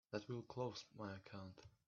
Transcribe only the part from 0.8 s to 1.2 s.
my